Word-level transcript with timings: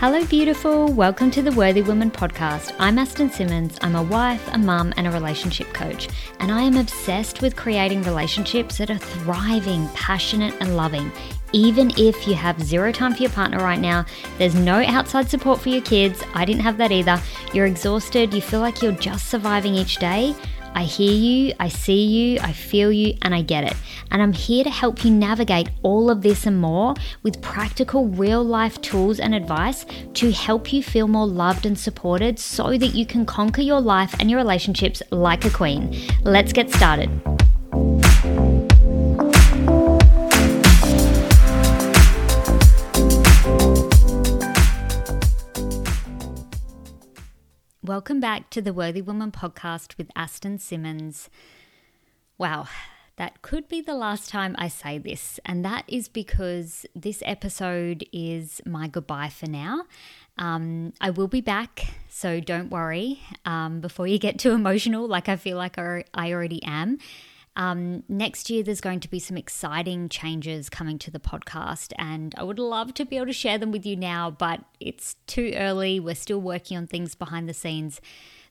Hello, 0.00 0.24
beautiful. 0.26 0.92
Welcome 0.92 1.28
to 1.32 1.42
the 1.42 1.50
Worthy 1.50 1.82
Woman 1.82 2.08
podcast. 2.08 2.72
I'm 2.78 3.00
Aston 3.00 3.30
Simmonds. 3.32 3.80
I'm 3.82 3.96
a 3.96 4.02
wife, 4.04 4.48
a 4.52 4.56
mum, 4.56 4.94
and 4.96 5.08
a 5.08 5.10
relationship 5.10 5.66
coach. 5.74 6.08
And 6.38 6.52
I 6.52 6.62
am 6.62 6.76
obsessed 6.76 7.42
with 7.42 7.56
creating 7.56 8.04
relationships 8.04 8.78
that 8.78 8.92
are 8.92 8.96
thriving, 8.98 9.88
passionate, 9.94 10.54
and 10.60 10.76
loving. 10.76 11.10
Even 11.52 11.90
if 11.96 12.28
you 12.28 12.34
have 12.34 12.62
zero 12.62 12.92
time 12.92 13.12
for 13.12 13.22
your 13.22 13.32
partner 13.32 13.58
right 13.58 13.80
now, 13.80 14.06
there's 14.38 14.54
no 14.54 14.84
outside 14.84 15.28
support 15.28 15.60
for 15.60 15.70
your 15.70 15.82
kids. 15.82 16.22
I 16.32 16.44
didn't 16.44 16.62
have 16.62 16.76
that 16.76 16.92
either. 16.92 17.20
You're 17.52 17.66
exhausted, 17.66 18.32
you 18.32 18.40
feel 18.40 18.60
like 18.60 18.80
you're 18.80 18.92
just 18.92 19.28
surviving 19.28 19.74
each 19.74 19.96
day. 19.96 20.32
I 20.78 20.84
hear 20.84 21.10
you, 21.12 21.54
I 21.58 21.66
see 21.66 22.04
you, 22.04 22.38
I 22.40 22.52
feel 22.52 22.92
you, 22.92 23.18
and 23.22 23.34
I 23.34 23.42
get 23.42 23.64
it. 23.64 23.74
And 24.12 24.22
I'm 24.22 24.32
here 24.32 24.62
to 24.62 24.70
help 24.70 25.04
you 25.04 25.10
navigate 25.10 25.70
all 25.82 26.08
of 26.08 26.22
this 26.22 26.46
and 26.46 26.60
more 26.60 26.94
with 27.24 27.42
practical, 27.42 28.06
real 28.06 28.44
life 28.44 28.80
tools 28.80 29.18
and 29.18 29.34
advice 29.34 29.84
to 30.14 30.30
help 30.30 30.72
you 30.72 30.84
feel 30.84 31.08
more 31.08 31.26
loved 31.26 31.66
and 31.66 31.76
supported 31.76 32.38
so 32.38 32.78
that 32.78 32.94
you 32.94 33.06
can 33.06 33.26
conquer 33.26 33.60
your 33.60 33.80
life 33.80 34.14
and 34.20 34.30
your 34.30 34.38
relationships 34.38 35.02
like 35.10 35.44
a 35.44 35.50
queen. 35.50 35.98
Let's 36.22 36.52
get 36.52 36.70
started. 36.70 37.10
Welcome 47.88 48.20
back 48.20 48.50
to 48.50 48.60
the 48.60 48.74
Worthy 48.74 49.00
Woman 49.00 49.32
podcast 49.32 49.96
with 49.96 50.10
Aston 50.14 50.58
Simmonds. 50.58 51.30
Wow, 52.36 52.68
that 53.16 53.40
could 53.40 53.66
be 53.66 53.80
the 53.80 53.94
last 53.94 54.28
time 54.28 54.54
I 54.58 54.68
say 54.68 54.98
this, 54.98 55.40
and 55.46 55.64
that 55.64 55.84
is 55.88 56.06
because 56.06 56.84
this 56.94 57.22
episode 57.24 58.04
is 58.12 58.60
my 58.66 58.88
goodbye 58.88 59.30
for 59.30 59.46
now. 59.46 59.84
Um, 60.36 60.92
I 61.00 61.08
will 61.08 61.28
be 61.28 61.40
back, 61.40 61.94
so 62.10 62.40
don't 62.40 62.68
worry 62.68 63.20
um, 63.46 63.80
before 63.80 64.06
you 64.06 64.18
get 64.18 64.38
too 64.38 64.52
emotional, 64.52 65.08
like 65.08 65.30
I 65.30 65.36
feel 65.36 65.56
like 65.56 65.78
I 65.78 66.04
already 66.14 66.62
am. 66.64 66.98
Um, 67.58 68.04
next 68.08 68.48
year, 68.50 68.62
there's 68.62 68.80
going 68.80 69.00
to 69.00 69.10
be 69.10 69.18
some 69.18 69.36
exciting 69.36 70.08
changes 70.08 70.70
coming 70.70 70.96
to 71.00 71.10
the 71.10 71.18
podcast, 71.18 71.92
and 71.98 72.32
I 72.38 72.44
would 72.44 72.60
love 72.60 72.94
to 72.94 73.04
be 73.04 73.16
able 73.16 73.26
to 73.26 73.32
share 73.32 73.58
them 73.58 73.72
with 73.72 73.84
you 73.84 73.96
now, 73.96 74.30
but 74.30 74.60
it's 74.78 75.16
too 75.26 75.52
early. 75.56 75.98
We're 75.98 76.14
still 76.14 76.40
working 76.40 76.76
on 76.76 76.86
things 76.86 77.16
behind 77.16 77.48
the 77.48 77.54
scenes. 77.54 78.00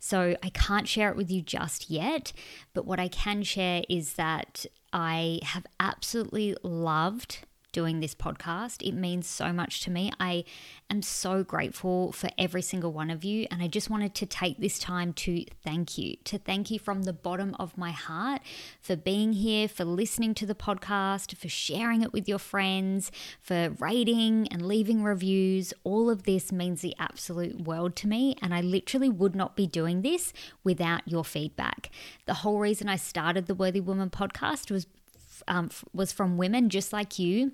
So 0.00 0.36
I 0.42 0.48
can't 0.50 0.88
share 0.88 1.08
it 1.10 1.16
with 1.16 1.30
you 1.30 1.40
just 1.40 1.88
yet. 1.88 2.32
But 2.74 2.84
what 2.84 2.98
I 2.98 3.06
can 3.06 3.44
share 3.44 3.82
is 3.88 4.14
that 4.14 4.66
I 4.92 5.38
have 5.42 5.66
absolutely 5.78 6.56
loved 6.64 7.38
doing 7.76 8.00
this 8.00 8.14
podcast. 8.14 8.80
It 8.80 8.94
means 8.94 9.26
so 9.26 9.52
much 9.52 9.82
to 9.82 9.90
me. 9.90 10.10
I 10.18 10.44
am 10.88 11.02
so 11.02 11.44
grateful 11.44 12.10
for 12.10 12.30
every 12.38 12.62
single 12.62 12.90
one 12.90 13.10
of 13.10 13.22
you. 13.22 13.46
And 13.50 13.62
I 13.62 13.68
just 13.68 13.90
wanted 13.90 14.14
to 14.14 14.24
take 14.24 14.56
this 14.56 14.78
time 14.78 15.12
to 15.12 15.44
thank 15.62 15.98
you, 15.98 16.16
to 16.24 16.38
thank 16.38 16.70
you 16.70 16.78
from 16.78 17.02
the 17.02 17.12
bottom 17.12 17.54
of 17.58 17.76
my 17.76 17.90
heart 17.90 18.40
for 18.80 18.96
being 18.96 19.34
here, 19.34 19.68
for 19.68 19.84
listening 19.84 20.32
to 20.36 20.46
the 20.46 20.54
podcast, 20.54 21.36
for 21.36 21.50
sharing 21.50 22.00
it 22.00 22.14
with 22.14 22.26
your 22.26 22.38
friends, 22.38 23.12
for 23.42 23.76
rating 23.78 24.48
and 24.48 24.66
leaving 24.66 25.02
reviews. 25.02 25.74
All 25.84 26.08
of 26.08 26.22
this 26.22 26.50
means 26.50 26.80
the 26.80 26.96
absolute 26.98 27.60
world 27.60 27.94
to 27.96 28.08
me. 28.08 28.38
And 28.40 28.54
I 28.54 28.62
literally 28.62 29.10
would 29.10 29.36
not 29.36 29.54
be 29.54 29.66
doing 29.66 30.00
this 30.00 30.32
without 30.64 31.02
your 31.04 31.26
feedback. 31.26 31.90
The 32.24 32.40
whole 32.40 32.58
reason 32.58 32.88
I 32.88 32.96
started 32.96 33.44
the 33.44 33.54
Worthy 33.54 33.80
Woman 33.80 34.08
podcast 34.08 34.70
was 34.70 34.86
um, 35.46 35.68
was 35.92 36.12
from 36.12 36.38
women 36.38 36.70
just 36.70 36.94
like 36.94 37.18
you 37.18 37.52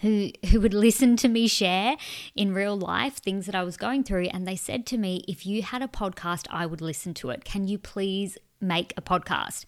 who 0.00 0.30
who 0.50 0.60
would 0.60 0.74
listen 0.74 1.16
to 1.16 1.28
me 1.28 1.46
share 1.48 1.96
in 2.34 2.54
real 2.54 2.76
life 2.76 3.16
things 3.16 3.46
that 3.46 3.54
I 3.54 3.62
was 3.62 3.76
going 3.76 4.04
through 4.04 4.28
and 4.32 4.46
they 4.46 4.56
said 4.56 4.86
to 4.86 4.98
me 4.98 5.24
if 5.28 5.46
you 5.46 5.62
had 5.62 5.82
a 5.82 5.88
podcast 5.88 6.46
I 6.50 6.66
would 6.66 6.80
listen 6.80 7.14
to 7.14 7.30
it 7.30 7.44
can 7.44 7.68
you 7.68 7.78
please 7.78 8.38
make 8.60 8.92
a 8.96 9.02
podcast 9.02 9.64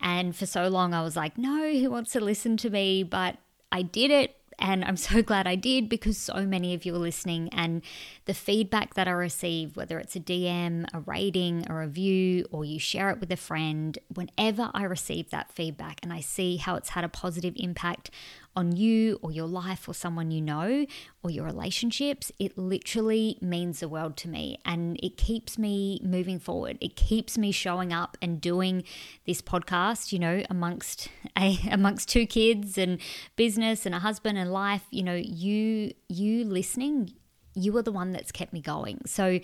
and 0.00 0.34
for 0.34 0.46
so 0.46 0.68
long 0.68 0.94
I 0.94 1.02
was 1.02 1.16
like 1.16 1.38
no 1.38 1.72
who 1.72 1.90
wants 1.90 2.12
to 2.12 2.20
listen 2.20 2.56
to 2.58 2.70
me 2.70 3.02
but 3.02 3.36
I 3.72 3.82
did 3.82 4.10
it 4.10 4.36
and 4.60 4.84
I'm 4.84 4.96
so 4.96 5.22
glad 5.22 5.46
I 5.46 5.56
did 5.56 5.88
because 5.88 6.18
so 6.18 6.46
many 6.46 6.74
of 6.74 6.84
you 6.84 6.94
are 6.94 6.98
listening. 6.98 7.48
And 7.52 7.82
the 8.26 8.34
feedback 8.34 8.94
that 8.94 9.08
I 9.08 9.12
receive, 9.12 9.76
whether 9.76 9.98
it's 9.98 10.14
a 10.14 10.20
DM, 10.20 10.86
a 10.92 11.00
rating, 11.00 11.66
a 11.68 11.74
review, 11.74 12.46
or 12.50 12.64
you 12.64 12.78
share 12.78 13.10
it 13.10 13.18
with 13.18 13.32
a 13.32 13.36
friend, 13.36 13.98
whenever 14.14 14.70
I 14.74 14.84
receive 14.84 15.30
that 15.30 15.50
feedback 15.50 16.00
and 16.02 16.12
I 16.12 16.20
see 16.20 16.58
how 16.58 16.76
it's 16.76 16.90
had 16.90 17.04
a 17.04 17.08
positive 17.08 17.54
impact 17.56 18.10
on 18.56 18.76
you 18.76 19.18
or 19.22 19.30
your 19.30 19.46
life 19.46 19.88
or 19.88 19.94
someone 19.94 20.30
you 20.30 20.40
know 20.40 20.86
or 21.22 21.30
your 21.30 21.44
relationships, 21.44 22.32
it 22.38 22.58
literally 22.58 23.38
means 23.40 23.80
the 23.80 23.88
world 23.88 24.16
to 24.18 24.28
me. 24.28 24.58
And 24.64 24.98
it 25.02 25.16
keeps 25.16 25.56
me 25.58 26.00
moving 26.02 26.38
forward. 26.38 26.76
It 26.80 26.96
keeps 26.96 27.38
me 27.38 27.52
showing 27.52 27.92
up 27.92 28.16
and 28.20 28.40
doing 28.40 28.84
this 29.26 29.40
podcast, 29.40 30.12
you 30.12 30.18
know, 30.18 30.42
amongst 30.50 31.08
a 31.36 31.58
eh, 31.64 31.68
amongst 31.70 32.08
two 32.08 32.26
kids 32.26 32.76
and 32.76 32.98
business 33.36 33.86
and 33.86 33.94
a 33.94 34.00
husband 34.00 34.38
and 34.38 34.52
life, 34.52 34.84
you 34.90 35.02
know, 35.02 35.14
you 35.14 35.92
you 36.08 36.44
listening, 36.44 37.12
you 37.54 37.76
are 37.76 37.82
the 37.82 37.92
one 37.92 38.12
that's 38.12 38.32
kept 38.32 38.52
me 38.52 38.60
going. 38.60 39.00
So 39.06 39.40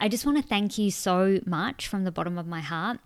I 0.00 0.08
just 0.08 0.24
want 0.24 0.38
to 0.38 0.44
thank 0.44 0.78
you 0.78 0.90
so 0.90 1.40
much 1.44 1.88
from 1.88 2.04
the 2.04 2.12
bottom 2.12 2.38
of 2.38 2.46
my 2.46 2.60
heart. 2.60 3.00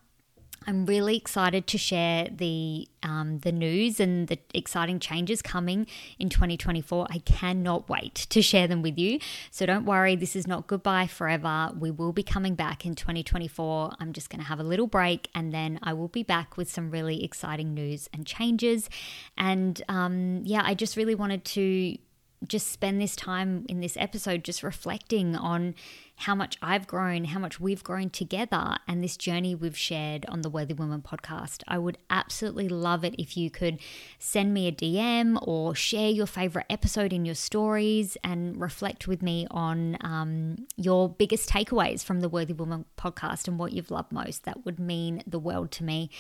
I'm 0.67 0.87
really 0.87 1.17
excited 1.17 1.67
to 1.69 1.79
share 1.79 2.29
the 2.31 2.89
um, 3.03 3.39
the 3.41 3.53
news 3.53 4.01
and 4.01 4.29
the 4.29 4.39
exciting 4.55 5.01
changes 5.01 5.43
coming 5.43 5.87
in 6.19 6.29
2024. 6.29 7.07
I 7.11 7.19
cannot 7.19 7.89
wait 7.89 8.15
to 8.15 8.43
share 8.43 8.69
them 8.69 8.83
with 8.83 8.99
you. 8.99 9.19
So 9.51 9.67
don't 9.67 9.85
worry, 9.85 10.15
this 10.15 10.37
is 10.37 10.47
not 10.47 10.67
goodbye 10.67 11.09
forever. 11.09 11.73
We 11.79 11.91
will 11.91 12.13
be 12.13 12.23
coming 12.23 12.55
back 12.55 12.87
in 12.87 12.95
2024. 12.95 13.93
I'm 13.99 14.13
just 14.13 14.31
going 14.31 14.41
to 14.41 14.47
have 14.47 14.61
a 14.61 14.65
little 14.65 14.87
break 14.87 15.29
and 15.35 15.53
then 15.53 15.81
I 15.83 15.93
will 15.95 16.09
be 16.09 16.23
back 16.23 16.57
with 16.57 16.71
some 16.71 16.91
really 16.91 17.25
exciting 17.25 17.75
news 17.75 18.09
and 18.13 18.27
changes. 18.27 18.89
And 19.37 19.83
um, 19.89 20.43
yeah, 20.45 20.63
I 20.65 20.75
just 20.75 20.97
really 20.97 21.15
wanted 21.15 21.45
to 21.47 21.99
just 22.47 22.73
spend 22.73 23.01
this 23.01 23.17
time 23.17 23.65
in 23.69 23.81
this 23.81 23.97
episode 23.97 24.45
just 24.45 24.63
reflecting 24.63 25.37
on 25.37 25.75
how 26.17 26.35
much 26.35 26.57
I've 26.63 26.87
grown, 26.87 27.25
how 27.25 27.41
much 27.41 27.59
we've 27.59 27.83
grown 27.83 28.11
together, 28.11 28.77
and 28.87 29.03
this 29.03 29.17
journey 29.17 29.55
we've 29.55 29.77
shared 29.77 30.25
on 30.27 30.43
the 30.43 30.51
Worthy 30.51 30.75
Woman 30.75 31.03
podcast. 31.03 31.63
I 31.67 31.79
would 31.79 31.99
absolutely 32.11 32.69
love 32.69 33.05
it 33.05 33.15
if 33.19 33.37
you 33.37 33.51
could 33.51 33.81
send 34.19 34.55
me 34.55 34.69
a 34.69 34.73
DM 34.73 35.39
or 35.43 35.75
share 35.75 36.11
your 36.11 36.27
favorite 36.27 36.67
episode 36.71 37.13
in 37.13 37.25
your 37.25 37.35
stories 37.35 38.17
and 38.23 38.61
reflect 38.61 39.09
with 39.09 39.23
me 39.23 39.47
on 39.51 39.97
um, 40.01 40.67
your 40.77 41.09
biggest 41.09 41.49
takeaways 41.49 42.05
from 42.05 42.21
the 42.21 42.29
Worthy 42.29 42.53
Woman 42.53 42.85
podcast 42.97 43.49
and 43.49 43.59
what 43.59 43.73
you've 43.73 43.91
loved 43.91 44.13
most. 44.13 44.45
That 44.45 44.65
would 44.65 44.79
mean 44.79 45.23
the 45.27 45.39
world 45.39 45.73
to 45.73 45.85
me. 45.85 46.11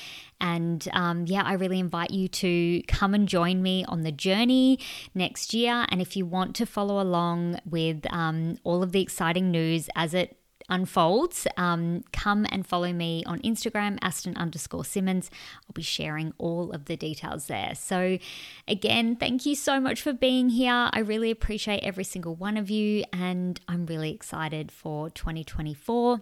And 0.40 0.88
um, 0.92 1.26
yeah, 1.26 1.42
I 1.42 1.52
really 1.52 1.78
invite 1.78 2.10
you 2.10 2.26
to 2.28 2.82
come 2.88 3.14
and 3.14 3.28
join 3.28 3.62
me 3.62 3.84
on 3.86 4.02
the 4.02 4.12
journey 4.12 4.80
next 5.14 5.54
year. 5.54 5.86
And 5.90 6.00
if 6.00 6.16
you 6.16 6.26
want 6.26 6.56
to 6.56 6.66
follow 6.66 7.00
along 7.00 7.60
with 7.64 8.04
um, 8.10 8.58
all 8.64 8.82
of 8.82 8.92
the 8.92 9.00
exciting 9.00 9.50
news, 9.50 9.81
as 9.94 10.14
it 10.14 10.36
unfolds, 10.68 11.46
um, 11.56 12.02
come 12.12 12.46
and 12.50 12.66
follow 12.66 12.92
me 12.92 13.22
on 13.26 13.40
Instagram, 13.40 13.98
Aston 14.00 14.36
underscore 14.36 14.84
Simmonds. 14.84 15.30
I'll 15.64 15.74
be 15.74 15.82
sharing 15.82 16.32
all 16.38 16.72
of 16.72 16.86
the 16.86 16.96
details 16.96 17.46
there. 17.46 17.74
So, 17.74 18.18
again, 18.66 19.16
thank 19.16 19.46
you 19.46 19.54
so 19.54 19.80
much 19.80 20.00
for 20.00 20.12
being 20.12 20.50
here. 20.50 20.90
I 20.92 21.00
really 21.00 21.30
appreciate 21.30 21.80
every 21.80 22.04
single 22.04 22.34
one 22.34 22.56
of 22.56 22.70
you, 22.70 23.04
and 23.12 23.60
I'm 23.68 23.86
really 23.86 24.12
excited 24.12 24.72
for 24.72 25.10
2024. 25.10 26.20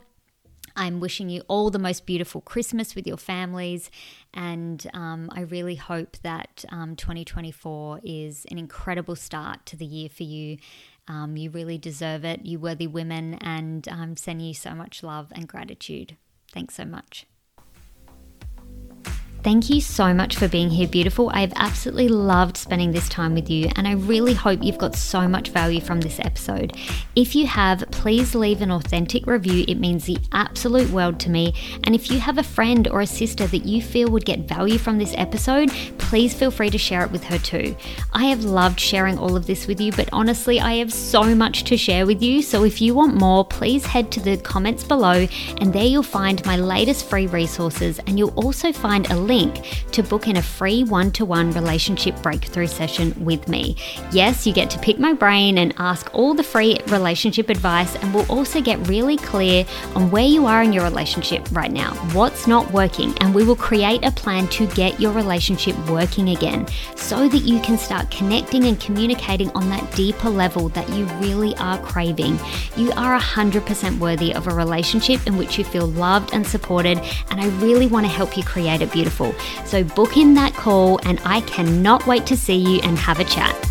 I'm 0.76 1.00
wishing 1.00 1.28
you 1.28 1.43
all 1.49 1.70
the 1.70 1.81
most 1.81 2.06
beautiful 2.06 2.41
Christmas 2.41 2.94
with 2.94 3.06
your 3.06 3.16
families, 3.16 3.91
and 4.32 4.84
um, 4.94 5.28
I 5.32 5.41
really 5.41 5.75
hope 5.75 6.16
that 6.22 6.65
um, 6.70 6.94
2024 6.97 8.00
is 8.04 8.47
an 8.50 8.59
incredible 8.59 9.16
start 9.16 9.66
to 9.66 9.76
the 9.76 9.84
year 9.84 10.09
for 10.09 10.22
you 10.22 10.59
um, 11.09 11.37
you 11.37 11.50
really 11.50 11.78
deserve 11.78 12.25
it, 12.25 12.44
you 12.44 12.58
worthy 12.58 12.87
women, 12.87 13.35
and 13.35 13.87
I'm 13.88 14.00
um, 14.02 14.17
sending 14.17 14.47
you 14.47 14.55
so 14.55 14.75
much 14.75 15.02
love 15.02 15.29
and 15.32 15.49
gratitude. 15.49 16.17
Thanks 16.52 16.75
so 16.75 16.85
much. 16.85 17.26
Thank 19.42 19.70
you 19.70 19.81
so 19.81 20.12
much 20.12 20.37
for 20.37 20.48
being 20.48 20.69
here, 20.69 20.87
beautiful. 20.87 21.31
I've 21.32 21.54
absolutely 21.56 22.08
loved 22.08 22.58
spending 22.58 22.92
this 22.92 23.08
time 23.08 23.34
with 23.34 23.48
you, 23.48 23.70
and 23.75 23.88
I 23.88 23.92
really 23.92 24.34
hope 24.34 24.62
you've 24.62 24.76
got 24.76 24.94
so 24.94 25.26
much 25.26 25.48
value 25.48 25.81
from 25.81 26.02
this 26.02 26.20
episode. 26.20 26.76
If 27.16 27.34
you 27.34 27.46
have, 27.46 27.82
please 27.90 28.34
leave 28.34 28.60
an 28.60 28.70
authentic 28.70 29.26
review. 29.26 29.64
It 29.66 29.81
means 29.81 30.04
the 30.04 30.19
absolute 30.32 30.90
world 30.90 31.19
to 31.20 31.31
me. 31.31 31.54
And 31.84 31.94
if 31.94 32.10
you 32.10 32.20
have 32.20 32.37
a 32.37 32.42
friend 32.42 32.87
or 32.88 33.00
a 33.00 33.06
sister 33.06 33.46
that 33.46 33.64
you 33.64 33.81
feel 33.81 34.10
would 34.10 34.26
get 34.26 34.46
value 34.46 34.76
from 34.76 34.98
this 34.98 35.14
episode, 35.16 35.70
please 35.96 36.34
feel 36.34 36.50
free 36.50 36.69
to 36.69 36.78
share 36.78 37.02
it 37.02 37.10
with 37.10 37.25
her 37.25 37.38
too. 37.38 37.75
I 38.12 38.25
have 38.26 38.44
loved 38.44 38.78
sharing 38.78 39.16
all 39.16 39.36
of 39.36 39.46
this 39.46 39.66
with 39.66 39.81
you, 39.81 39.90
but 39.93 40.10
honestly, 40.12 40.60
I 40.60 40.75
have 40.75 40.93
so 40.93 41.34
much 41.34 41.64
to 41.64 41.78
share 41.78 42.04
with 42.04 42.22
you. 42.22 42.43
So 42.43 42.64
if 42.64 42.82
you 42.82 42.94
want 42.94 43.14
more, 43.14 43.46
please 43.46 43.86
head 43.86 44.12
to 44.12 44.20
the 44.20 44.36
comments 44.36 44.84
below, 44.84 45.26
and 45.58 45.72
there 45.72 45.84
you'll 45.84 46.02
find 46.02 46.44
my 46.44 46.56
latest 46.56 47.08
free 47.08 47.26
resources, 47.26 47.98
and 48.00 48.19
you'll 48.19 48.34
also 48.34 48.70
find 48.70 49.10
a 49.10 49.30
link 49.31 49.87
to 49.93 50.03
book 50.03 50.27
in 50.27 50.37
a 50.38 50.43
free 50.43 50.82
one 50.82 51.12
to 51.12 51.25
one 51.25 51.53
relationship 51.53 52.21
breakthrough 52.21 52.67
session 52.67 53.15
with 53.25 53.47
me. 53.47 53.77
Yes, 54.11 54.44
you 54.44 54.53
get 54.53 54.69
to 54.71 54.79
pick 54.81 54.99
my 54.99 55.12
brain 55.12 55.59
and 55.59 55.73
ask 55.79 56.11
all 56.12 56.35
the 56.35 56.43
free 56.43 56.81
relationship 56.88 57.49
advice, 57.49 57.94
and 57.94 58.12
we'll 58.12 58.32
also 58.37 58.61
get 58.61 58.88
really 58.88 59.17
clear 59.17 59.65
on 59.94 60.11
where 60.11 60.25
you 60.25 60.47
are 60.47 60.65
in 60.65 60.73
your 60.73 60.82
relationship 60.82 61.47
right 61.53 61.71
now, 61.71 61.94
what's 62.12 62.49
not 62.49 62.73
working, 62.73 63.17
and 63.21 63.32
we 63.32 63.44
will 63.44 63.61
create 63.69 64.05
a 64.05 64.11
plan 64.11 64.49
to 64.49 64.67
get 64.81 64.99
your 64.99 65.12
relationship 65.12 65.77
working 65.88 66.31
again 66.31 66.67
so 66.97 67.29
that 67.29 67.44
you 67.50 67.61
can 67.61 67.79
start 67.79 68.11
connecting 68.11 68.65
and 68.65 68.81
communicating 68.81 69.50
on 69.50 69.71
that 69.71 69.94
deeper 69.94 70.29
level 70.29 70.71
that 70.71 70.88
you 70.91 71.05
really 71.25 71.55
are 71.59 71.79
craving. 71.82 72.37
You 72.77 72.91
are 72.97 73.17
100% 73.17 73.99
worthy 74.00 74.35
of 74.35 74.49
a 74.49 74.55
relationship 74.55 75.25
in 75.29 75.37
which 75.37 75.56
you 75.56 75.62
feel 75.62 75.87
loved 75.87 76.35
and 76.35 76.44
supported, 76.44 76.99
and 77.31 77.41
I 77.41 77.47
really 77.65 77.87
want 77.87 78.06
to 78.06 78.12
help 78.12 78.37
you 78.37 78.43
create 78.43 78.82
a 78.82 78.88
beautiful. 78.88 79.19
So 79.64 79.84
book 79.84 80.17
in 80.17 80.34
that 80.34 80.55
call, 80.55 80.99
and 81.05 81.20
I 81.25 81.40
cannot 81.43 82.06
wait 82.06 82.26
to 82.26 82.37
see 82.37 82.56
you 82.56 82.81
and 82.82 82.99
have 82.99 83.20
a 83.20 83.25
chat. 83.25 83.69